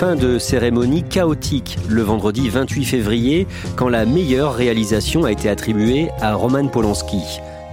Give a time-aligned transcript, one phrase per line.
[0.00, 6.08] Fin de cérémonie chaotique le vendredi 28 février quand la meilleure réalisation a été attribuée
[6.22, 7.20] à Roman Polanski.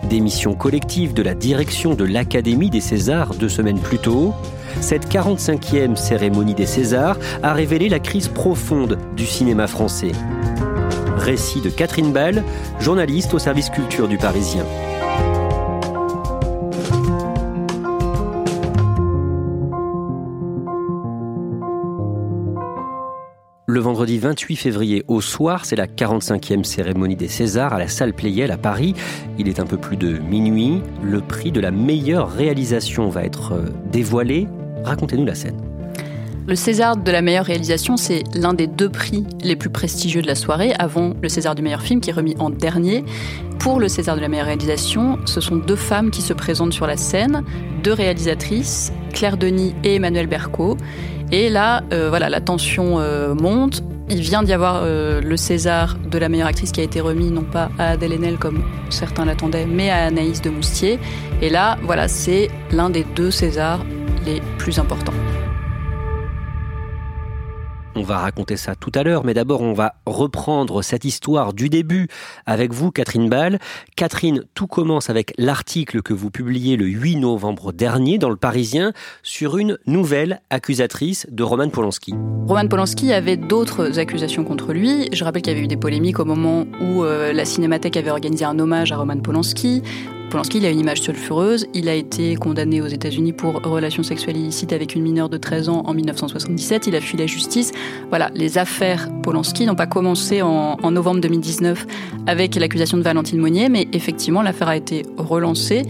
[0.09, 4.33] Démission collective de la direction de l'Académie des Césars deux semaines plus tôt.
[4.81, 10.11] Cette 45e cérémonie des Césars a révélé la crise profonde du cinéma français.
[11.15, 12.43] Récit de Catherine Ball,
[12.81, 14.65] journaliste au service culture du Parisien.
[23.77, 28.11] Le vendredi 28 février au soir, c'est la 45e cérémonie des Césars à la salle
[28.11, 28.95] Pleyel à Paris.
[29.37, 30.81] Il est un peu plus de minuit.
[31.03, 34.47] Le prix de la meilleure réalisation va être euh, dévoilé.
[34.83, 35.61] Racontez-nous la scène.
[36.47, 40.27] Le César de la meilleure réalisation, c'est l'un des deux prix les plus prestigieux de
[40.27, 43.05] la soirée, avant le César du meilleur film qui est remis en dernier.
[43.59, 46.87] Pour le César de la meilleure réalisation, ce sont deux femmes qui se présentent sur
[46.87, 47.43] la scène,
[47.83, 50.77] deux réalisatrices, Claire Denis et Emmanuel Berco.
[51.31, 53.83] Et là, euh, voilà, la tension euh, monte.
[54.09, 57.29] Il vient d'y avoir euh, le César de la meilleure actrice qui a été remis
[57.29, 60.97] non pas à Adèle Haenel comme certains l'attendaient, mais à Anaïs de Moustier.
[61.41, 63.85] Et là, voilà, c'est l'un des deux Césars
[64.25, 65.13] les plus importants.
[67.97, 71.67] On va raconter ça tout à l'heure, mais d'abord on va reprendre cette histoire du
[71.67, 72.07] début
[72.45, 73.57] avec vous, Catherine Ball.
[73.95, 78.93] Catherine, tout commence avec l'article que vous publiez le 8 novembre dernier dans Le Parisien
[79.23, 82.13] sur une nouvelle accusatrice de Roman Polanski.
[82.45, 85.09] Roman Polanski avait d'autres accusations contre lui.
[85.11, 88.11] Je rappelle qu'il y avait eu des polémiques au moment où euh, la Cinémathèque avait
[88.11, 89.81] organisé un hommage à Roman Polanski.
[90.29, 91.67] Polanski, a une image sulfureuse.
[91.73, 95.69] Il a été condamné aux États-Unis pour relations sexuelles illicites avec une mineure de 13
[95.69, 96.87] ans en 1977.
[96.87, 97.71] Il a fui la justice.
[98.09, 101.85] Voilà, les affaires Polanski n'ont pas commencé en, en novembre 2019
[102.27, 105.83] avec l'accusation de Valentine Monnier, mais effectivement, l'affaire a été relancée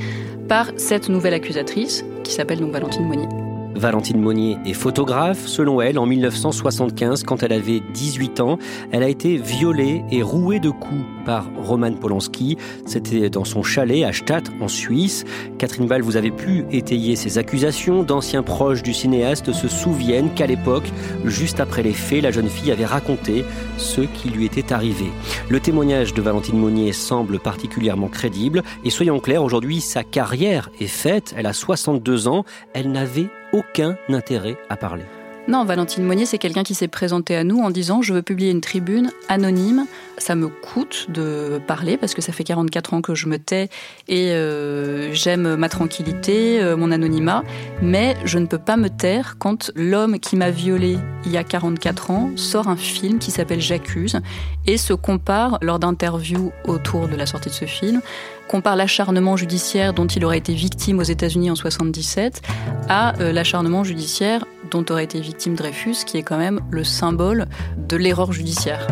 [0.47, 3.56] par cette nouvelle accusatrice qui s'appelle donc Valentine Monnier.
[3.77, 5.45] Valentine Monnier est photographe.
[5.47, 8.57] Selon elle, en 1975, quand elle avait 18 ans,
[8.91, 12.57] elle a été violée et rouée de coups par Roman Polanski.
[12.85, 15.25] C'était dans son chalet à Stadt, en Suisse.
[15.57, 18.03] Catherine Ball, vous avez pu étayer ces accusations.
[18.03, 20.89] D'anciens proches du cinéaste se souviennent qu'à l'époque,
[21.25, 23.45] juste après les faits, la jeune fille avait raconté
[23.77, 25.05] ce qui lui était arrivé.
[25.49, 28.63] Le témoignage de Valentine Monnier semble particulièrement crédible.
[28.83, 31.35] Et soyons clairs, aujourd'hui, sa carrière est faite.
[31.37, 32.43] Elle a 62 ans.
[32.73, 35.05] Elle n'avait aucun intérêt à parler.
[35.47, 38.51] Non, Valentine Monnier, c'est quelqu'un qui s'est présenté à nous en disant je veux publier
[38.51, 39.85] une tribune anonyme.
[40.17, 43.69] Ça me coûte de parler parce que ça fait 44 ans que je me tais
[44.09, 47.43] et euh, j'aime ma tranquillité, euh, mon anonymat,
[47.81, 51.45] mais je ne peux pas me taire quand l'homme qui m'a violée il y a
[51.45, 54.19] 44 ans sort un film qui s'appelle J'accuse
[54.65, 58.01] et se compare lors d'interviews autour de la sortie de ce film
[58.47, 62.41] compare l'acharnement judiciaire dont il aurait été victime aux États-Unis en 77
[62.89, 67.45] à euh, l'acharnement judiciaire dont aurait été victime Dreyfus, qui est quand même le symbole
[67.77, 68.87] de l'erreur judiciaire.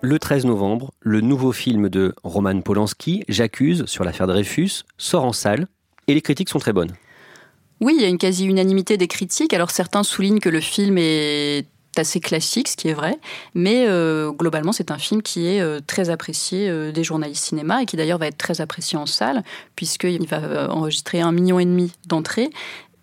[0.00, 5.32] Le 13 novembre, le nouveau film de Roman Polanski, J'accuse, sur l'affaire Dreyfus, sort en
[5.32, 5.68] salle
[6.08, 6.92] et les critiques sont très bonnes.
[7.80, 9.54] Oui, il y a une quasi-unanimité des critiques.
[9.54, 11.66] Alors certains soulignent que le film est
[11.98, 13.18] assez classique, ce qui est vrai,
[13.54, 17.82] mais euh, globalement c'est un film qui est euh, très apprécié euh, des journalistes cinéma
[17.82, 19.42] et qui d'ailleurs va être très apprécié en salle
[19.76, 22.50] puisqu'il va enregistrer un million et demi d'entrées.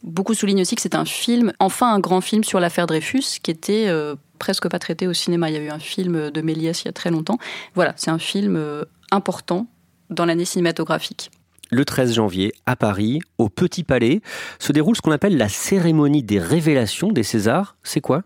[0.01, 3.51] Beaucoup soulignent aussi que c'est un film, enfin un grand film sur l'affaire Dreyfus, qui
[3.51, 3.93] était
[4.39, 5.49] presque pas traité au cinéma.
[5.49, 7.37] Il y a eu un film de Méliès il y a très longtemps.
[7.75, 9.67] Voilà, c'est un film important
[10.09, 11.31] dans l'année cinématographique.
[11.69, 14.21] le 13 janvier, à Paris, au Petit Palais,
[14.57, 17.75] se déroule ce qu'on appelle la cérémonie des révélations des Césars.
[17.83, 18.23] C'est quoi?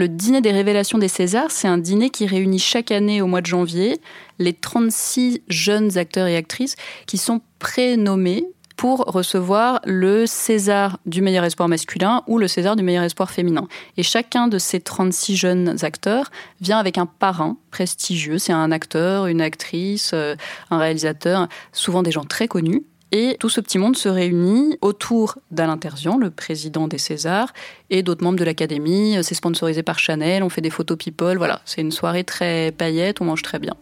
[0.00, 3.42] Le dîner des révélations des Césars, c'est un dîner qui réunit chaque année au mois
[3.42, 4.00] de janvier
[4.38, 6.76] les 36 jeunes acteurs et actrices
[7.06, 8.46] qui sont prénommés
[8.78, 13.68] pour recevoir le César du meilleur espoir masculin ou le César du meilleur espoir féminin.
[13.98, 16.30] Et chacun de ces 36 jeunes acteurs
[16.62, 18.38] vient avec un parrain prestigieux.
[18.38, 20.34] C'est un acteur, une actrice, euh,
[20.70, 22.84] un réalisateur, souvent des gens très connus.
[23.12, 27.52] Et tout ce petit monde se réunit autour d'Alain Terzian, le président des Césars,
[27.90, 29.16] et d'autres membres de l'Académie.
[29.22, 31.36] C'est sponsorisé par Chanel, on fait des photos people.
[31.36, 33.74] Voilà, c'est une soirée très paillette, on mange très bien.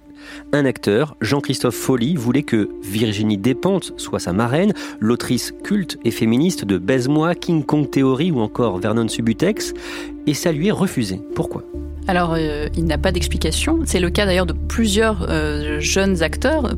[0.53, 6.65] Un acteur, Jean-Christophe Folly, voulait que Virginie Despentes soit sa marraine, l'autrice culte et féministe
[6.65, 9.75] de Baise-moi, King Kong Theory ou encore Vernon Subutex,
[10.27, 11.21] et ça lui est refusé.
[11.35, 11.63] Pourquoi?
[12.09, 13.81] Alors, euh, il n'a pas d'explication.
[13.85, 16.75] C'est le cas d'ailleurs de plusieurs euh, jeunes acteurs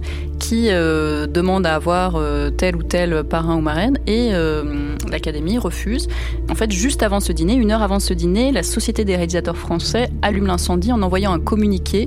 [0.51, 2.21] qui euh, demandent à avoir
[2.57, 4.33] tel ou tel parrain ou marraine et
[5.09, 6.09] l'Académie refuse.
[6.51, 9.57] En fait, juste avant ce dîner, une heure avant ce dîner, la Société des réalisateurs
[9.57, 12.05] français allume l'incendie en envoyant un communiqué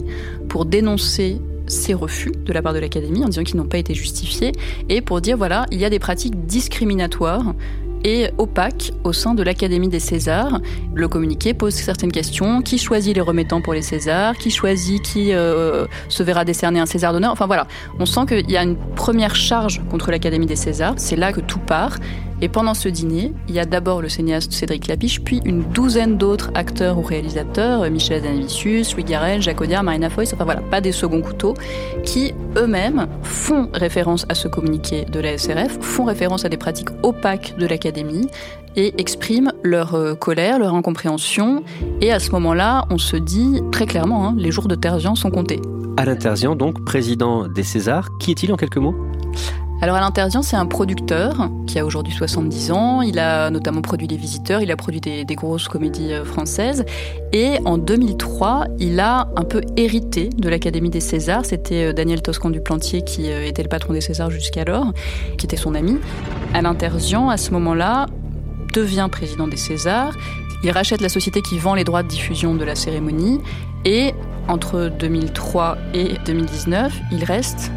[0.50, 3.94] pour dénoncer ces refus de la part de l'Académie en disant qu'ils n'ont pas été
[3.94, 4.52] justifiés
[4.90, 7.54] et pour dire voilà, il y a des pratiques discriminatoires
[8.04, 10.60] et opaque au sein de l'Académie des Césars.
[10.94, 12.62] Le communiqué pose certaines questions.
[12.62, 16.86] Qui choisit les remettants pour les Césars Qui choisit qui euh, se verra décerner un
[16.86, 17.32] César d'honneur?
[17.32, 17.68] Enfin voilà,
[18.00, 20.96] on sent qu'il y a une première charge contre l'Académie des Césars.
[20.98, 21.98] C'est là que tout part.
[22.44, 26.18] Et pendant ce dîner, il y a d'abord le cinéaste Cédric Lapiche, puis une douzaine
[26.18, 30.82] d'autres acteurs ou réalisateurs, Michel Zanavicius, Louis Garrel, Jacques Audiard, Marina Foïs, enfin voilà, pas
[30.82, 31.54] des seconds couteaux,
[32.04, 36.90] qui eux-mêmes font référence à ce communiqué de la SRF, font référence à des pratiques
[37.02, 38.28] opaques de l'Académie
[38.76, 41.64] et expriment leur euh, colère, leur incompréhension.
[42.02, 45.32] Et à ce moment-là, on se dit très clairement, hein, les jours de Terzian sont
[45.32, 45.62] comptés.
[45.96, 48.96] Alain Terzian, donc président des Césars, qui est-il en quelques mots?
[49.84, 53.02] Alors Alain Terzian, c'est un producteur qui a aujourd'hui 70 ans.
[53.02, 56.86] Il a notamment produit Les Visiteurs, il a produit des, grosses comédies euh, françaises.
[57.34, 61.44] Et en 2003, il a un peu hérité de l'Académie des Césars.
[61.44, 64.94] C'était euh, Daniel Toscan du Plantier qui euh, était le patron des Césars jusqu'alors,
[65.38, 65.98] qui était son ami.
[66.54, 68.06] Alain Terzian, à ce moment-là,
[68.74, 70.14] devient président des Césars.
[70.64, 73.42] Il rachète la société qui vend les droits de diffusion de la cérémonie.
[73.84, 74.14] Et
[74.48, 77.70] entre 2003 et 2019, il reste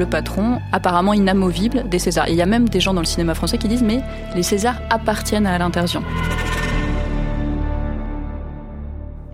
[0.00, 2.26] le patron apparemment inamovible des Césars.
[2.30, 4.00] il y a même des gens dans le cinéma français qui disent mais
[4.34, 5.70] les Césars appartiennent à Alain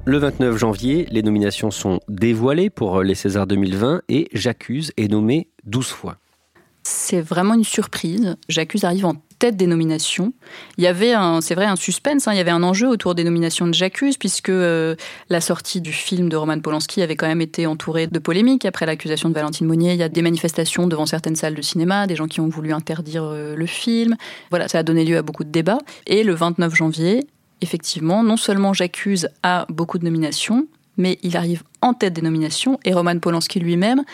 [0.05, 5.47] Le 29 janvier, les nominations sont dévoilées pour les Césars 2020 et J'accuse est nommé
[5.67, 6.17] 12 fois.
[6.89, 8.37] C'est vraiment une surprise.
[8.49, 10.33] J'accuse arrive en tête des nominations.
[10.79, 12.29] Il y avait, c'est vrai, un suspense.
[12.29, 12.33] Hein.
[12.33, 14.95] il y avait un enjeu autour des nominations de J'accuse, puisque euh,
[15.29, 18.65] la sortie du film de Roman Polanski avait quand même été entourée de polémiques.
[18.65, 22.07] Après l'accusation de Valentine Monnier, il y a des manifestations devant certaines salles de cinéma,
[22.07, 24.15] des gens qui ont voulu interdire euh, le film.
[24.51, 25.81] Voilà, ça a donné lieu à beaucoup de débats.
[26.07, 27.27] Et le 29 janvier,
[27.63, 30.69] effectivement, non seulement J'accuse a beaucoup de nominations,
[30.99, 34.05] mais il arrive en tête des nominations et Roman Polanski lui-même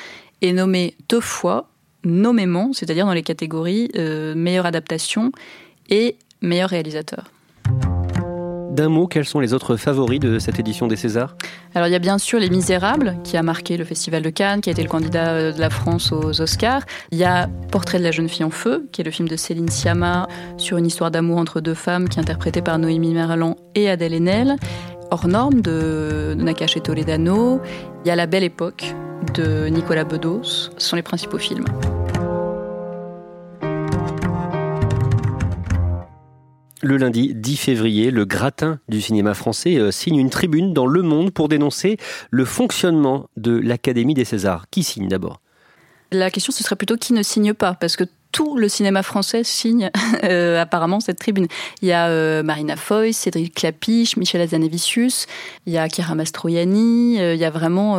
[0.40, 1.68] est nommé deux fois
[2.04, 5.32] nommément, c'est-à-dire dans les catégories euh, meilleure adaptation
[5.90, 7.24] et meilleur réalisateur.
[8.72, 11.36] D'un mot, quels sont les autres favoris de cette édition des Césars?
[11.74, 14.62] Alors il y a bien sûr Les Misérables, qui a marqué le Festival de Cannes,
[14.62, 16.82] qui a été le candidat euh, de la France aux Oscars.
[17.10, 19.36] Il y a Portrait de la jeune fille en feu, qui est le film de
[19.36, 20.26] Céline Sciamma
[20.56, 24.14] sur une histoire d'amour entre deux femmes, qui est interprétée par Noémie Merlan et Adèle
[24.14, 24.56] Haenel.
[25.12, 27.60] Hors norme de Nakache et Toledano.
[28.02, 28.94] Il y a La Belle Époque
[29.34, 30.70] de Nicolas Bedos.
[30.78, 31.66] Ce sont les principaux films.
[36.80, 41.02] Le lundi 10 février, le gratin du cinéma français euh, signe une tribune dans Le
[41.02, 41.98] Monde pour dénoncer
[42.30, 44.64] le fonctionnement de l'Académie des Césars.
[44.70, 45.42] Qui signe d'abord?
[46.10, 49.44] La question, ce serait plutôt qui ne signe pas, parce que tout le cinéma français
[49.44, 49.90] signe
[50.24, 51.46] euh, apparemment cette tribune.
[51.82, 55.26] Il y a euh, Marina Foy, Cédric Clapiche, Michel Azanavicius,
[55.66, 57.98] il y a Chiara Mastroianni, il y a vraiment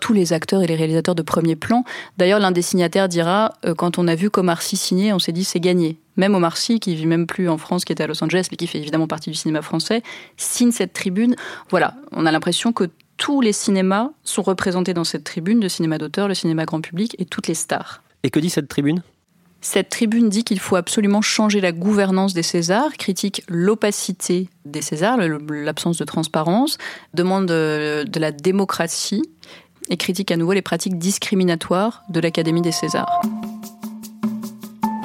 [0.00, 1.84] tous les acteurs et les réalisateurs de premier plan.
[2.18, 5.60] D'ailleurs, l'un des signataires dira, quand on a vu Comar signer, on s'est dit c'est
[5.60, 8.48] gagné même Omar Sy, qui vit même plus en France, qui était à Los Angeles,
[8.50, 10.02] mais qui fait évidemment partie du cinéma français,
[10.36, 11.34] signe cette tribune.
[11.70, 12.84] Voilà, on a l'impression que
[13.16, 17.16] tous les cinémas sont représentés dans cette tribune, le cinéma d'auteur, le cinéma grand public
[17.18, 18.02] et toutes les stars.
[18.22, 19.02] Et que dit cette tribune?
[19.64, 25.16] Cette tribune dit qu'il faut absolument changer la gouvernance des Césars, critique l'opacité des Césars,
[25.16, 26.76] l'absence de transparence,
[27.14, 29.22] demande de la démocratie
[29.88, 33.22] et critique à nouveau les pratiques discriminatoires de l'Académie des Césars.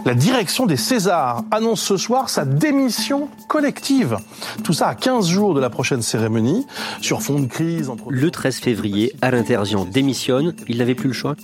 [0.05, 4.17] La direction des Césars annonce ce soir sa démission collective.
[4.63, 6.65] Tout ça à 15 jours de la prochaine cérémonie,
[7.01, 7.89] sur fond de crise.
[7.89, 8.09] Entre...
[8.09, 10.53] Le 13 février, Alain Terzian démissionne.
[10.67, 11.35] Il n'avait plus le choix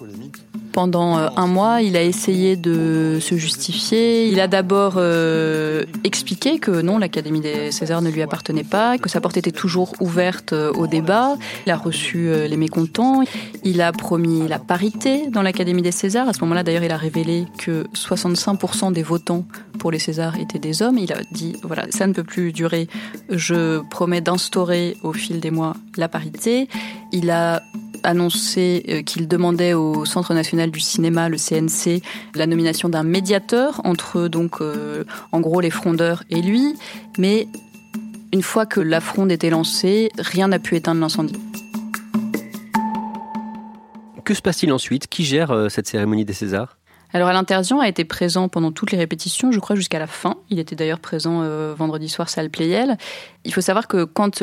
[0.76, 4.28] Pendant euh, un mois, il a essayé de se justifier.
[4.28, 9.08] Il a d'abord euh, expliqué que non, l'Académie des Césars ne lui appartenait pas, que
[9.08, 11.36] sa porte était toujours ouverte euh, au débat.
[11.66, 13.24] Il a reçu les mécontents.
[13.64, 16.28] Il a promis la parité dans l'Académie des Césars.
[16.28, 19.46] À ce moment-là, d'ailleurs, il a révélé que 65% des votants
[19.80, 20.98] pour les Césars étaient des hommes.
[20.98, 22.90] Il a dit, voilà, ça ne peut plus durer.
[23.30, 26.68] Je promets d'instaurer au fil des mois la parité.
[27.14, 27.62] Il a
[28.06, 32.02] annoncé euh, qu'il demandait au Centre national du cinéma, le CNC,
[32.36, 36.76] la nomination d'un médiateur entre donc euh, en gros les frondeurs et lui,
[37.18, 37.48] mais
[38.32, 41.36] une fois que la fronde était lancée, rien n'a pu éteindre l'incendie.
[44.24, 45.08] Que se passe-t-il ensuite?
[45.08, 46.78] Qui gère euh, cette cérémonie des Césars?
[47.14, 50.36] Alors Alain Terzian a été présent pendant toutes les répétitions, je crois jusqu'à la fin.
[50.50, 52.98] Il était d'ailleurs présent vendredi soir salle Playel.
[53.46, 54.42] Il faut savoir que quand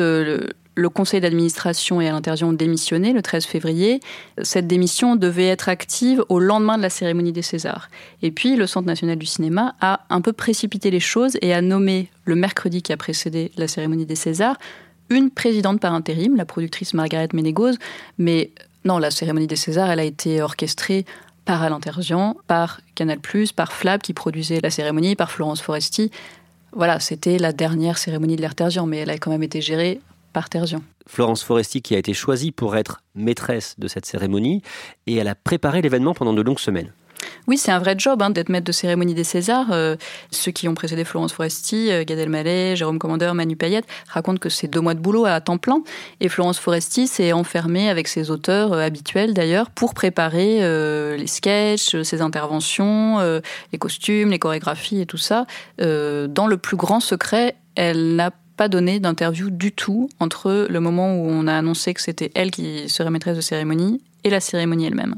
[0.75, 3.99] le conseil d'administration et l'intérieur ont démissionné le 13 février.
[4.41, 7.89] Cette démission devait être active au lendemain de la cérémonie des Césars.
[8.21, 11.61] Et puis le Centre national du cinéma a un peu précipité les choses et a
[11.61, 14.57] nommé le mercredi qui a précédé la cérémonie des Césars
[15.09, 17.77] une présidente par intérim, la productrice Margaret Ménégoz.
[18.17, 18.51] Mais
[18.85, 21.05] non, la cérémonie des Césars, elle a été orchestrée
[21.45, 23.19] par Alain Terzian, par Canal+,
[23.55, 26.09] par Flab qui produisait la cérémonie, par Florence Foresti.
[26.71, 29.99] Voilà, c'était la dernière cérémonie de Terzian, mais elle a quand même été gérée
[30.33, 30.49] par
[31.07, 34.61] Florence Foresti qui a été choisie pour être maîtresse de cette cérémonie
[35.07, 36.91] et elle a préparé l'événement pendant de longues semaines.
[37.47, 39.71] Oui, c'est un vrai job hein, d'être maître de cérémonie des Césars.
[39.71, 39.95] Euh,
[40.31, 44.49] ceux qui ont précédé Florence Foresti, euh, Gad Elmaleh, Jérôme Commandeur, Manu Payette racontent que
[44.49, 45.83] c'est deux mois de boulot à temps plein.
[46.19, 50.43] Et Florence Foresti s'est enfermée avec ses auteurs euh, habituels d'ailleurs pour préparer
[51.17, 53.19] les sketchs, ses interventions,
[53.71, 55.45] les costumes, les chorégraphies et tout ça
[55.77, 57.55] dans le plus grand secret.
[57.75, 62.01] Elle n'a pas donné d'interview du tout entre le moment où on a annoncé que
[62.01, 65.15] c'était elle qui serait maîtresse de cérémonie et la cérémonie elle-même.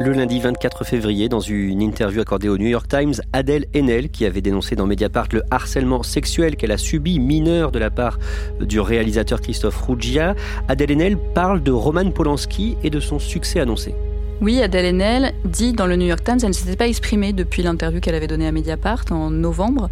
[0.00, 4.26] Le lundi 24 février, dans une interview accordée au New York Times, Adèle Haenel, qui
[4.26, 8.18] avait dénoncé dans Mediapart le harcèlement sexuel qu'elle a subi mineur de la part
[8.60, 10.34] du réalisateur Christophe Ruggia,
[10.66, 13.94] Adèle Haenel parle de Roman Polanski et de son succès annoncé.
[14.40, 17.62] Oui, Adèle Haenel dit dans le New York Times, elle ne s'était pas exprimée depuis
[17.62, 19.88] l'interview qu'elle avait donnée à Mediapart en novembre.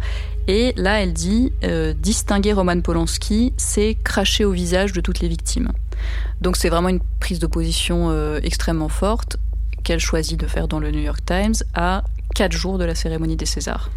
[0.47, 5.27] Et là, elle dit euh, distinguer Roman Polanski, c'est cracher au visage de toutes les
[5.27, 5.71] victimes.
[6.41, 9.37] Donc c'est vraiment une prise de position euh, extrêmement forte
[9.83, 12.03] qu'elle choisit de faire dans le New York Times à
[12.35, 13.91] quatre jours de la cérémonie des Césars.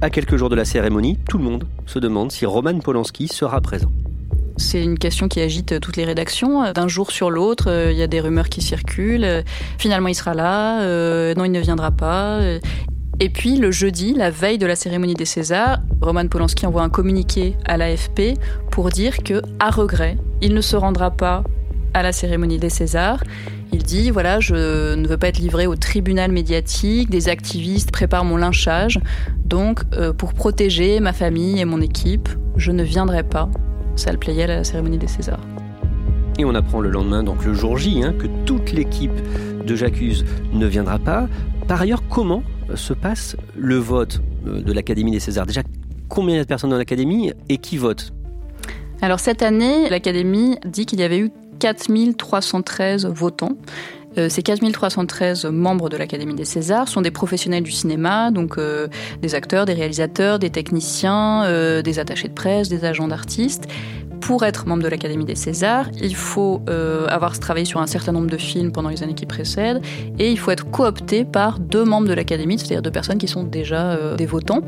[0.00, 3.60] À quelques jours de la cérémonie, tout le monde se demande si Roman Polanski sera
[3.60, 3.90] présent.
[4.56, 6.72] C'est une question qui agite toutes les rédactions.
[6.72, 9.44] D'un jour sur l'autre, euh, il y a des rumeurs qui circulent.
[9.78, 10.80] Finalement, il sera là.
[10.80, 12.40] Euh, non, il ne viendra pas.
[13.18, 16.90] Et puis le jeudi, la veille de la cérémonie des Césars, Roman Polanski envoie un
[16.90, 18.38] communiqué à l'AFP
[18.70, 21.42] pour dire que, à regret, il ne se rendra pas
[21.94, 23.22] à la cérémonie des Césars.
[23.72, 28.24] Il dit voilà, je ne veux pas être livré au tribunal médiatique, des activistes préparent
[28.24, 29.00] mon lynchage,
[29.44, 33.48] donc euh, pour protéger ma famille et mon équipe, je ne viendrai pas
[33.96, 35.40] salle Playel à la cérémonie des Césars.
[36.38, 39.12] Et on apprend le lendemain, donc le jour J, hein, que toute l'équipe
[39.64, 41.28] de J'accuse ne viendra pas.
[41.66, 42.42] Par ailleurs, comment
[42.74, 45.46] se passe le vote euh, de l'Académie des Césars?
[45.46, 45.62] Déjà,
[46.08, 48.12] combien il y a de personnes dans l'Académie et qui vote?
[49.00, 53.56] Alors cette année, l'Académie dit qu'il y avait eu 4313 votants.
[54.18, 58.88] Euh, ces 4313 membres de l'Académie des Césars sont des professionnels du cinéma, donc euh,
[59.20, 63.66] des acteurs, des réalisateurs, des techniciens, euh, des attachés de presse, des agents d'artistes.
[64.20, 68.28] Pour être membre de l'Académie des Césars, il faut avoir travaillé sur un certain nombre
[68.28, 69.82] de films pendant les années qui précèdent
[70.18, 73.44] et il faut être coopté par deux membres de l'Académie, c'est-à-dire deux personnes qui sont
[73.44, 74.62] déjà des votants.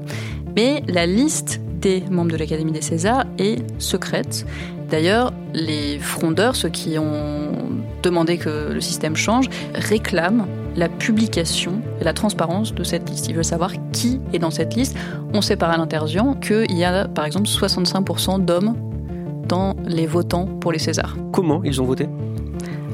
[0.54, 4.46] Mais la liste des membres de l'Académie des Césars est secrète.
[4.90, 7.50] D'ailleurs, les frondeurs, ceux qui ont
[8.02, 13.28] demandé que le système change, réclament la publication et la transparence de cette liste.
[13.28, 14.96] Ils veulent savoir qui est dans cette liste.
[15.34, 18.74] On sait par l'intérieur qu'il y a par exemple 65% d'hommes
[19.46, 21.16] dans les votants pour les Césars.
[21.32, 22.06] Comment ils ont voté?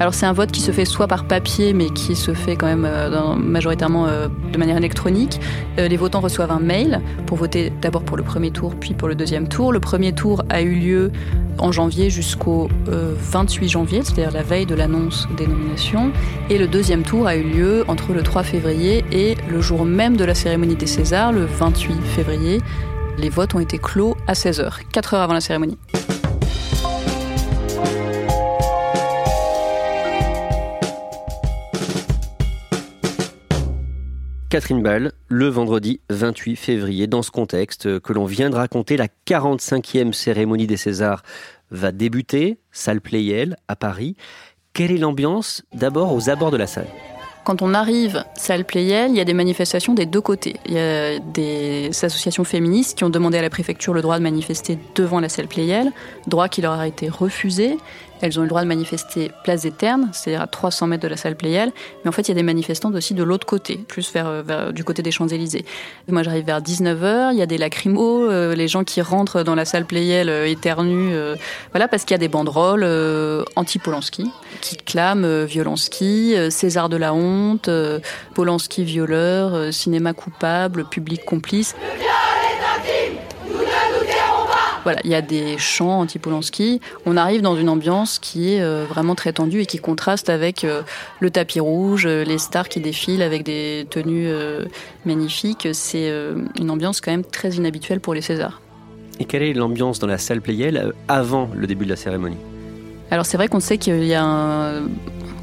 [0.01, 2.67] Alors c'est un vote qui se fait soit par papier, mais qui se fait quand
[2.67, 5.41] même euh, majoritairement euh, de manière électronique.
[5.79, 9.07] Euh, les votants reçoivent un mail pour voter d'abord pour le premier tour, puis pour
[9.07, 9.73] le deuxième tour.
[9.73, 11.13] Le premier tour a eu lieu
[11.59, 16.11] en janvier jusqu'au 28 janvier, c'est-à-dire la veille de l'annonce des nominations.
[16.51, 20.17] Et le deuxième tour a eu lieu entre le 3 février et le jour même
[20.17, 22.61] de la cérémonie des Césars, le 28 février.
[23.19, 25.79] Les votes ont été clos à 16h, 4 heures avant la cérémonie.
[34.55, 37.09] Catherine Ball, le vendredi 28 février.
[37.09, 41.25] Dans ce contexte que l'on vient de raconter, la 45e cérémonie des Césars
[41.73, 44.15] va débuter, salle Playel à Paris.
[44.73, 46.87] Quelle est l'ambiance d'abord aux abords de la salle?
[47.43, 50.55] Quand on arrive salle Playel, il y a des manifestations des deux côtés.
[50.67, 54.23] Il y a des associations féministes qui ont demandé à la préfecture le droit de
[54.23, 55.91] manifester devant la salle Playel,
[56.29, 57.77] droit qui leur a été refusé.
[58.25, 61.09] Elles ont eu le droit de manifester place des Ternes, c'est-à-dire à 300 mètres de
[61.09, 61.73] la salle Playel.
[62.03, 64.83] Mais en fait, il y a des manifestants aussi de l'autre côté, plus vers, du
[64.83, 65.67] côté des Champs-Élysées.
[66.09, 69.55] Moi, j'arrive vers 19h, il y a des lacrymos, euh, les gens qui rentrent dans
[69.55, 71.37] la salle Playel euh, éternuent, euh,
[71.73, 72.87] voilà, parce qu'il y a des banderoles
[73.57, 74.31] anti-Polanski
[74.63, 77.69] qui clament Violansky, César de la honte,
[78.35, 81.75] Polanski violeur, cinéma coupable, public complice.
[84.85, 86.81] Voilà, il y a des chants anti-Polanski.
[87.07, 90.63] On arrive dans une ambiance qui est euh, vraiment très tendue et qui contraste avec
[90.63, 90.83] euh,
[91.21, 94.29] le tapis rouge, euh, les stars qui défilent avec des tenues
[95.07, 95.69] magnifiques.
[95.73, 96.13] C'est
[96.61, 98.61] une ambiance quand même très inhabituelle pour les Césars.
[99.19, 102.37] Et quelle est l'ambiance dans la salle Playel avant le début de la cérémonie?
[103.11, 104.83] Alors c'est vrai qu'on sait qu'il y a un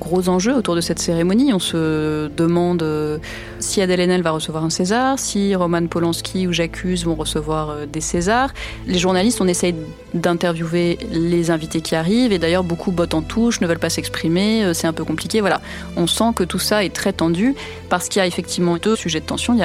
[0.01, 1.53] gros enjeu autour de cette cérémonie.
[1.53, 3.20] On se demande euh,
[3.60, 7.86] si Adèle Haenel va recevoir un César, si Roman Polanski ou J'accuse vont recevoir euh,
[7.86, 8.51] des Césars.
[8.88, 9.75] Les journalistes, on essaye
[10.13, 14.65] d'interviewer les invités qui arrivent et d'ailleurs beaucoup bottent en touche, ne veulent pas s'exprimer,
[14.65, 15.39] euh, c'est un peu compliqué.
[15.39, 15.62] Voilà,
[15.96, 17.55] on sent que tout ça est très tendu
[17.88, 19.55] parce qu'il y a effectivement deux sujets de tension.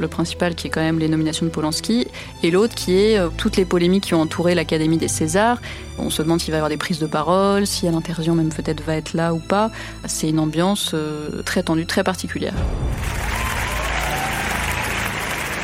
[0.00, 2.06] Le principal qui est quand même les nominations de Polanski,
[2.42, 5.60] et l'autre qui est euh, toutes les polémiques qui ont entouré l'Académie des Césars.
[5.98, 8.50] On se demande s'il va y avoir des prises de parole, si à l'intérieur même
[8.50, 9.70] peut-être va être là ou pas.
[10.06, 12.54] C'est une ambiance euh, très tendue, très particulière.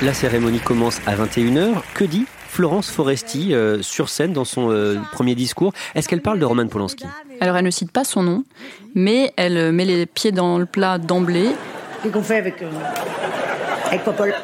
[0.02, 1.74] La cérémonie commence à 21h.
[1.94, 5.72] Que dit Florence Foresti euh, sur scène dans son premier discours?
[5.94, 7.04] Est-ce qu'elle parle de Roman Polanski?
[7.40, 8.44] Alors elle ne cite pas son nom,
[8.94, 11.50] mais elle met les pieds dans le plat d'emblée.
[12.02, 12.62] Qu'est-ce qu'on fait avec
[13.86, 14.34] avec Popol.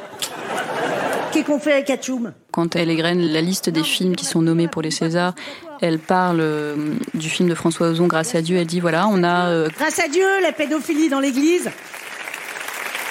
[1.32, 4.66] Qu'est-ce qu'on fait avec Atchoum Quand elle égrène la liste des films qui sont nommés
[4.66, 5.34] pour les Césars,
[5.80, 6.76] elle parle euh,
[7.14, 8.58] du film de François Ozon, Grâce à Dieu.
[8.58, 9.48] Elle dit voilà, on a.
[9.48, 11.70] Euh, Grâce à Dieu, la pédophilie dans l'église.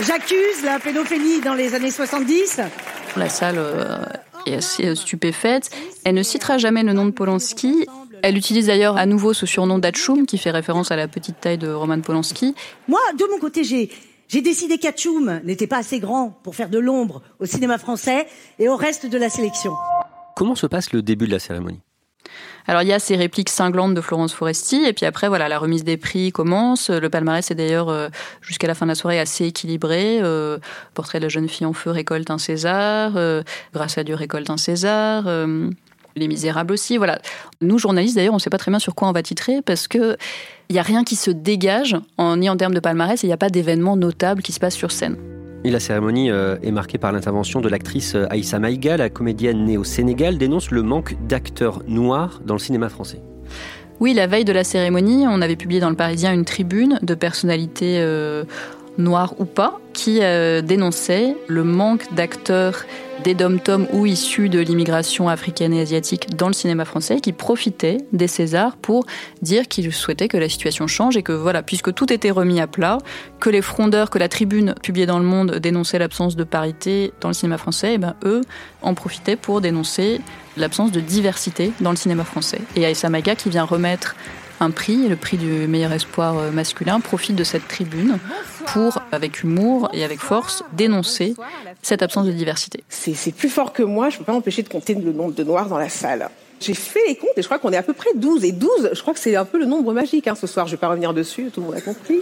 [0.02, 2.62] J'accuse la pédophilie dans les années 70.
[3.16, 3.98] La salle euh,
[4.46, 5.70] est assez stupéfaite.
[6.04, 7.88] Elle ne citera jamais le nom de Polanski.
[8.22, 11.58] Elle utilise d'ailleurs à nouveau ce surnom d'Atchoum, qui fait référence à la petite taille
[11.58, 12.54] de Roman Polanski.
[12.88, 13.90] Moi, de mon côté, j'ai
[14.30, 18.28] j'ai décidé qu'Atchoum n'était pas assez grand pour faire de l'ombre au cinéma français
[18.60, 19.74] et au reste de la sélection.
[20.36, 21.82] Comment se passe le début de la cérémonie?
[22.68, 25.58] Alors il y a ces répliques cinglantes de Florence Foresti et puis après voilà la
[25.58, 26.92] remise des prix commence.
[26.92, 28.10] Le palmarès est d'ailleurs euh,
[28.42, 30.20] jusqu'à la fin de la soirée assez équilibré.
[30.22, 30.60] Euh,
[30.94, 33.42] Portrait de la jeune fille en feu récolte un César, euh,
[33.74, 35.24] Grâce à Dieu récolte un César.
[36.16, 37.20] Les Misérables aussi, voilà.
[37.62, 39.88] Nous, journalistes, d'ailleurs, on ne sait pas très bien sur quoi on va titrer parce
[39.88, 40.18] que
[40.70, 43.30] il n'y a rien qui se dégage, en, ni en termes de palmarès, et il
[43.30, 45.18] n'y a pas d'événement notable qui se passe sur scène.
[45.64, 49.66] Et la cérémonie euh, est marquée par l'intervention de l'actrice euh, Aïssa Maïga, la comédienne
[49.66, 53.22] née au Sénégal, dénonce le manque d'acteurs noirs dans le cinéma français.
[54.00, 57.14] Oui, la veille de la cérémonie, on avait publié dans le Parisien une tribune de
[57.16, 58.46] personnalités euh,
[59.00, 60.20] noires ou pas qui
[60.64, 62.86] dénonçait le manque d'acteurs
[63.24, 67.98] des dom-toms ou issus de l'immigration africaine et asiatique dans le cinéma français qui profitaient
[68.14, 69.06] des Césars pour
[69.42, 72.68] dire qu'ils souhaitaient que la situation change et que voilà, puisque tout était remis à
[72.68, 72.98] plat,
[73.40, 77.30] que les frondeurs, que la tribune publiée dans Le Monde dénonçait l'absence de parité dans
[77.30, 78.42] le cinéma français, et eh ben eux
[78.82, 80.22] en profitaient pour dénoncer
[80.58, 82.62] l'absence de diversité dans le cinéma français.
[82.76, 84.16] Et Aïssa Maga qui vient remettre
[84.60, 88.18] un prix, le prix du meilleur espoir euh, masculin, profite de cette tribune
[88.68, 91.34] pour, avec humour et avec force, dénoncer
[91.82, 92.84] cette absence de diversité.
[92.90, 95.44] C'est plus fort que moi, je ne peux pas m'empêcher de compter le nombre de
[95.44, 96.30] noirs dans la salle.
[96.60, 98.44] J'ai fait les comptes et je crois qu'on est à peu près 12.
[98.44, 100.68] Et 12, je crois que c'est un peu le nombre magique hein, ce soir.
[100.68, 102.22] Je ne vais pas revenir dessus, tout le monde a compris.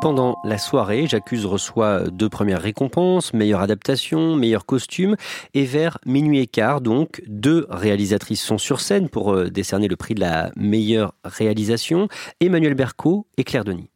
[0.00, 5.16] Pendant la soirée, J'accuse reçoit deux premières récompenses, meilleure adaptation, meilleur costume,
[5.54, 9.96] et vers minuit et quart, donc, deux réalisatrices sont sur scène pour euh, décerner le
[9.96, 12.06] prix de la meilleure réalisation,
[12.40, 13.88] Emmanuel Berco et Claire Denis.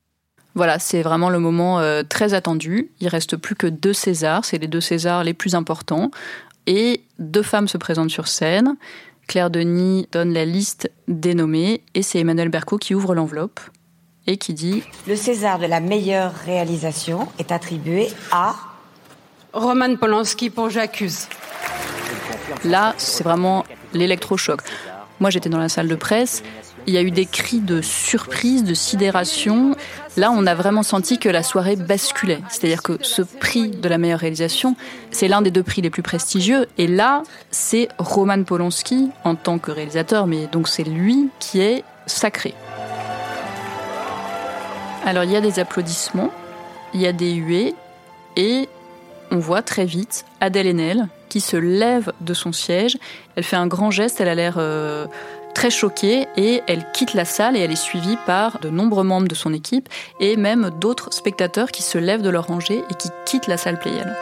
[0.57, 2.91] Voilà, c'est vraiment le moment euh, très attendu.
[3.01, 6.11] Il reste plus que deux Césars, c'est les deux Césars les plus importants,
[6.67, 8.77] et deux femmes se présentent sur scène.
[9.29, 13.61] Claire Denis donne la liste des nommés, et c'est Emmanuel Berco qui ouvre l'enveloppe
[14.27, 18.55] et qui dit Le César de la meilleure réalisation est attribué à
[19.53, 21.27] Roman Polanski pour J'accuse.
[22.65, 24.61] Là, c'est vraiment l'électrochoc.
[25.21, 26.43] Moi, j'étais dans la salle de presse.
[26.87, 29.77] Il y a eu des cris de surprise, de sidération.
[30.17, 32.41] Là, on a vraiment senti que la soirée basculait.
[32.49, 34.75] C'est-à-dire que ce prix de la meilleure réalisation,
[35.11, 36.67] c'est l'un des deux prix les plus prestigieux.
[36.79, 41.85] Et là, c'est Roman Polanski en tant que réalisateur, mais donc c'est lui qui est
[42.07, 42.55] sacré.
[45.05, 46.31] Alors il y a des applaudissements,
[46.95, 47.75] il y a des huées
[48.37, 48.69] et
[49.31, 52.99] on voit très vite Adèle Haenel qui se lève de son siège.
[53.35, 55.07] Elle fait un grand geste, elle a l'air euh,
[55.55, 59.29] très choquée et elle quitte la salle et elle est suivie par de nombreux membres
[59.29, 59.89] de son équipe
[60.21, 63.79] et même d'autres spectateurs qui se lèvent de leur rangée et qui quittent la salle
[63.79, 64.15] Playel.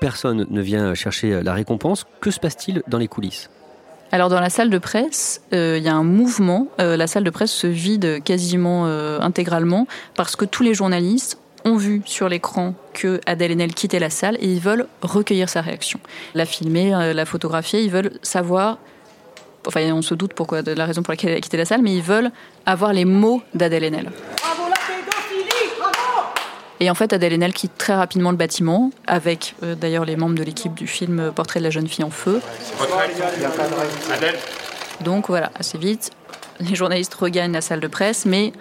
[0.00, 2.06] Personne ne vient chercher la récompense.
[2.20, 3.50] Que se passe-t-il dans les coulisses?
[4.12, 6.68] Alors dans la salle de presse, euh, il y a un mouvement.
[6.80, 11.38] Euh, la salle de presse se vide quasiment euh, intégralement parce que tous les journalistes
[11.64, 15.62] ont vu sur l'écran que Adèle Haenel quittait la salle et ils veulent recueillir sa
[15.62, 15.98] réaction.
[16.34, 18.78] La filmer, la photographier, ils veulent savoir
[19.66, 21.80] enfin on se doute pourquoi de la raison pour laquelle elle a quitté la salle,
[21.82, 22.32] mais ils veulent
[22.66, 24.10] avoir les mots d'Adèle Haenel.
[26.82, 30.34] Et en fait, Adèle Haenel quitte très rapidement le bâtiment, avec euh, d'ailleurs les membres
[30.34, 32.40] de l'équipe du film Portrait de la jeune fille en feu.
[35.04, 36.10] Donc voilà, assez vite,
[36.58, 38.52] les journalistes regagnent la salle de presse, mais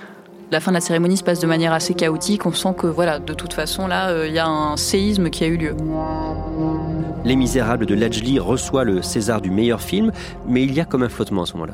[0.51, 2.45] la fin de la cérémonie se passe de manière assez chaotique.
[2.45, 5.43] On sent que voilà, de toute façon, là, euh, il y a un séisme qui
[5.43, 5.75] a eu lieu.
[7.25, 10.11] Les Misérables de Lajli reçoit le César du meilleur film,
[10.47, 11.73] mais il y a comme un flottement à ce moment-là.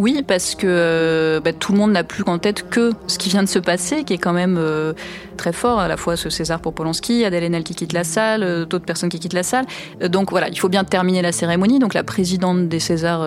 [0.00, 3.28] Oui, parce que euh, bah, tout le monde n'a plus en tête que ce qui
[3.28, 4.94] vient de se passer, qui est quand même euh,
[5.36, 8.42] très fort, à la fois ce César pour Polanski, Adèle Haenel qui quitte la salle,
[8.42, 9.66] euh, d'autres personnes qui quittent la salle.
[10.08, 11.80] donc voilà, il faut bien terminer la cérémonie.
[11.80, 13.26] Donc la présidente des Césars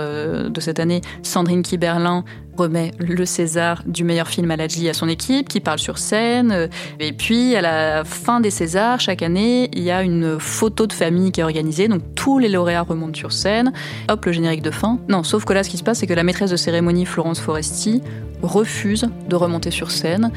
[0.50, 2.26] de cette année, Sandrine Kiberlin,
[2.58, 6.70] remet le César du meilleur film à Ladji à son équipe, qui parle sur scène.
[7.00, 10.94] Et puis, à la fin des Césars, chaque année, il y a une photo de
[10.94, 11.88] famille qui est organisée.
[11.88, 13.74] Donc, tous les lauréats remontent sur scène.
[14.10, 15.00] Hop, le générique de fin.
[15.10, 17.40] Non, sauf que là, ce qui se passe, c'est que la maîtresse de cérémonie, Florence
[17.40, 18.02] Foresti,
[18.42, 20.32] refuse de remonter sur scène.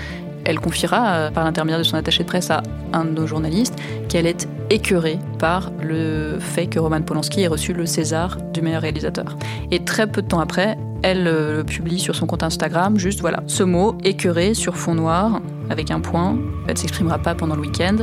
[0.47, 3.75] Elle confiera, euh, par l'intermédiaire de son attaché de presse à un de nos journalistes,
[4.09, 8.83] qu'elle est écœurée par le fait que Roman Polanski ait reçu le César du meilleur
[8.83, 9.37] réalisateur.
[9.73, 13.43] Et très peu de temps après, elle euh, publie sur son compte Instagram, juste voilà,
[13.49, 16.39] ce mot, écœuré sur fond noir, avec un point.
[16.69, 17.97] Elle ne s'exprimera pas pendant le week-end.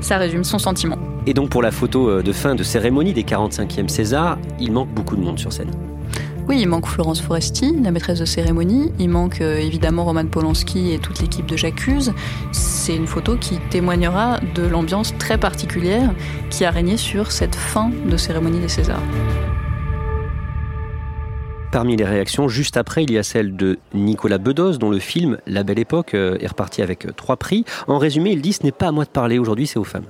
[0.00, 0.96] Ça résume son sentiment.
[1.26, 4.90] Et donc pour la photo euh, de fin de cérémonie des 45e César, il manque
[4.90, 5.70] beaucoup de monde sur scène.
[6.48, 8.90] Oui, il manque Florence Foresti, la maîtresse de cérémonie.
[8.98, 12.12] Il manque euh, évidemment Roman Polanski et toute l'équipe de J'accuse.
[12.50, 16.12] C'est une photo qui témoignera de l'ambiance très particulière
[16.50, 19.02] qui a régné sur cette fin de cérémonie des Césars.
[21.70, 25.38] Parmi les réactions, juste après, il y a celle de Nicolas Bedos, dont le film
[25.46, 27.64] La Belle Époque euh, est reparti avec trois prix.
[27.86, 30.06] En résumé, il dit ce n'est pas à moi de parler aujourd'hui, c'est aux femmes.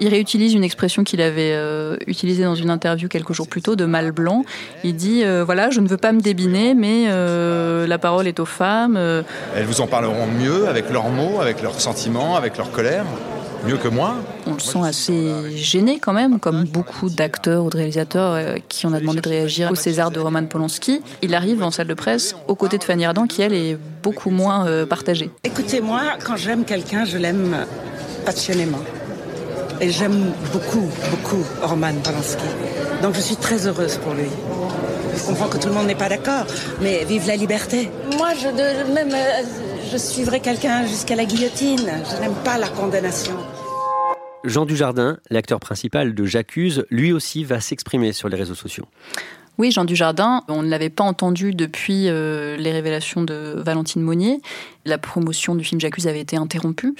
[0.00, 3.76] Il réutilise une expression qu'il avait euh, utilisée dans une interview quelques jours plus tôt
[3.76, 4.44] de mal blanc.
[4.84, 7.06] Il dit voilà, je ne veux pas me débiner, mais
[7.86, 8.96] la parole est aux femmes.
[8.96, 13.04] Elles vous en parleront mieux avec leurs mots, avec leurs sentiments, avec leur colère
[13.66, 14.16] mieux que moi.
[14.46, 18.86] On le sent assez gêné quand même, comme beaucoup d'acteurs ou de réalisateurs euh, qui
[18.86, 21.00] ont demandé de réagir au César de Roman Polanski.
[21.22, 24.30] Il arrive en salle de presse aux côtés de Fanny Ardant qui, elle, est beaucoup
[24.30, 25.30] moins euh, partagée.
[25.44, 27.66] Écoutez, moi, quand j'aime quelqu'un, je l'aime
[28.24, 28.80] passionnément.
[29.80, 32.44] Et j'aime beaucoup, beaucoup Roman Polanski.
[33.02, 34.28] Donc je suis très heureuse pour lui.
[35.16, 36.46] Je comprends que tout le monde n'est pas d'accord,
[36.80, 37.90] mais vive la liberté.
[38.16, 39.42] Moi, je, de, même, euh,
[39.90, 41.90] je suivrai quelqu'un jusqu'à la guillotine.
[42.10, 43.34] Je n'aime pas la condamnation.
[44.44, 48.86] Jean Dujardin, l'acteur principal de J'accuse, lui aussi va s'exprimer sur les réseaux sociaux.
[49.58, 54.40] Oui, Jean Dujardin, on ne l'avait pas entendu depuis euh, les révélations de Valentine Monnier.
[54.84, 56.94] La promotion du film J'accuse avait été interrompue.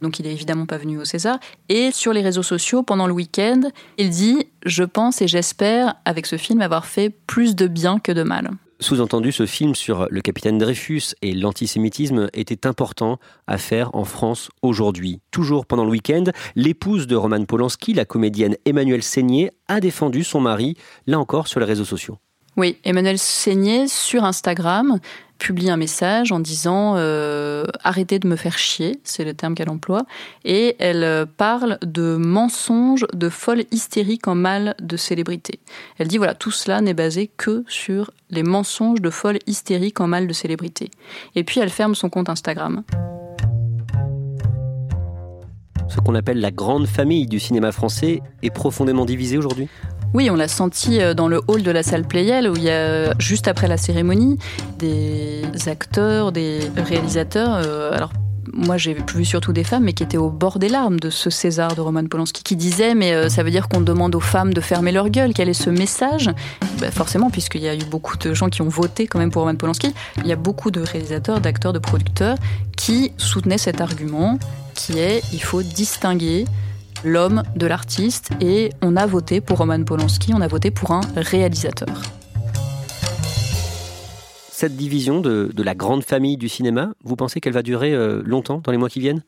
[0.00, 1.38] Donc il n'est évidemment pas venu au César.
[1.68, 3.60] Et sur les réseaux sociaux, pendant le week-end,
[3.98, 8.12] il dit Je pense et j'espère, avec ce film, avoir fait plus de bien que
[8.12, 8.50] de mal.
[8.82, 14.48] Sous-entendu, ce film sur le capitaine Dreyfus et l'antisémitisme était important à faire en France
[14.62, 15.20] aujourd'hui.
[15.30, 16.24] Toujours pendant le week-end,
[16.56, 21.60] l'épouse de Roman Polanski, la comédienne Emmanuelle Seigné, a défendu son mari, là encore sur
[21.60, 22.16] les réseaux sociaux.
[22.60, 24.98] Oui, Emmanuelle Seigné sur Instagram
[25.38, 29.70] publie un message en disant euh, arrêtez de me faire chier, c'est le terme qu'elle
[29.70, 30.02] emploie,
[30.44, 35.58] et elle euh, parle de mensonges, de folle hystérique en mal de célébrité.
[35.96, 40.06] Elle dit voilà, tout cela n'est basé que sur les mensonges de folle hystérique en
[40.06, 40.90] mal de célébrité.
[41.36, 42.82] Et puis elle ferme son compte Instagram.
[45.88, 49.70] Ce qu'on appelle la grande famille du cinéma français est profondément divisée aujourd'hui?
[50.12, 52.70] Oui, on l'a senti euh, dans le hall de la salle Playel où il y
[52.70, 54.38] a, juste après la cérémonie,
[54.78, 57.54] des acteurs, des réalisateurs.
[57.64, 58.12] Euh, alors,
[58.52, 61.30] moi j'ai vu surtout des femmes, mais qui étaient au bord des larmes de ce
[61.30, 64.52] César de Roman Polanski, qui disait mais euh, ça veut dire qu'on demande aux femmes
[64.52, 65.32] de fermer leur gueule.
[65.32, 66.30] Quel est ce message?
[66.80, 69.42] Ben, Forcément, puisqu'il y a eu beaucoup de gens qui ont voté quand même pour
[69.42, 72.36] Roman Polanski, il y a beaucoup de réalisateurs, d'acteurs, de producteurs
[72.76, 74.40] qui soutenaient cet argument,
[74.74, 76.46] qui est il faut distinguer
[77.04, 81.00] l'homme de l'artiste et on a voté pour Roman Polanski, on a voté pour un
[81.16, 82.02] réalisateur.
[84.50, 88.60] Cette division de, la grande famille du cinéma, vous pensez qu'elle va durer euh, longtemps
[88.62, 89.22] dans les mois qui viennent?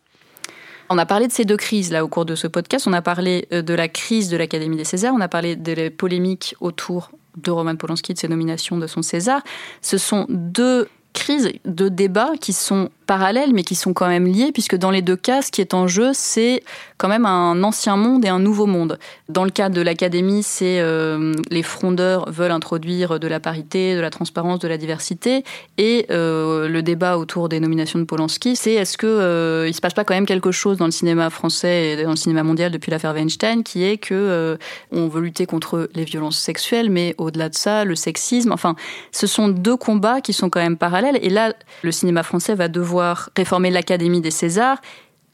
[0.91, 2.87] On a parlé de ces deux crises là au cours de ce podcast.
[2.87, 5.89] On a parlé euh, de la crise de l'Académie des Césars, on a parlé des
[5.89, 9.41] polémiques autour de Roman Polanski, de ses nominations de son César,
[9.81, 14.51] ce sont deux crises, deux débats qui sont parallèles, mais qui sont quand même liés,
[14.53, 16.63] puisque dans les deux cas, ce qui est en jeu, c'est
[17.03, 18.97] quand même un ancien monde et un nouveau monde.
[19.29, 24.01] Dans le cas de l'Académie, c'est euh, les frondeurs veulent introduire de la parité, de
[24.01, 25.43] la transparence, de la diversité,
[25.79, 29.81] et euh, le débat autour des nominations de Polanski, c'est est-ce que euh, il se
[29.81, 32.71] passe pas quand même quelque chose dans le cinéma français et dans le cinéma mondial
[32.71, 34.57] depuis l'affaire Weinstein, qui est que euh,
[34.93, 38.53] on veut lutter contre les violences sexuelles, mais au-delà de ça, le sexisme.
[38.53, 38.77] Enfin,
[39.11, 42.69] ce sont deux combats qui sont quand même parallèles, et là, le cinéma français va
[42.69, 44.79] devoir réformer l'Académie des Césars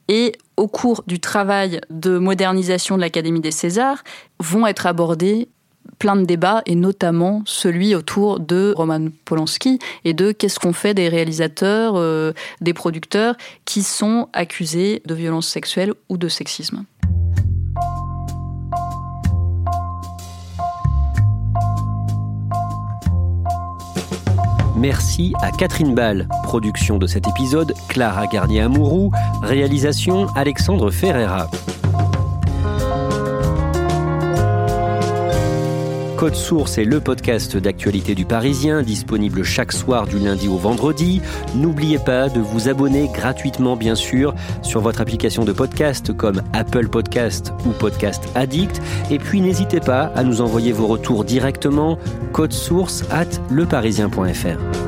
[0.08, 4.02] et au cours du travail de modernisation de l'Académie des Césars
[4.40, 5.48] vont être abordés
[5.98, 10.94] plein de débats et notamment celui autour de Roman Polanski et de qu'est-ce qu'on fait
[10.94, 16.84] des réalisateurs, euh, des producteurs qui sont accusés de violences sexuelles ou de sexisme.
[24.78, 29.10] Merci à Catherine Ball, production de cet épisode, Clara Garnier-Amouroux,
[29.42, 31.50] réalisation Alexandre Ferreira.
[36.18, 41.22] Code Source est le podcast d'actualité du Parisien, disponible chaque soir du lundi au vendredi.
[41.54, 46.88] N'oubliez pas de vous abonner gratuitement, bien sûr, sur votre application de podcast comme Apple
[46.88, 48.82] Podcast ou Podcast Addict.
[49.12, 52.00] Et puis n'hésitez pas à nous envoyer vos retours directement,
[52.32, 54.87] code source at leparisien.fr.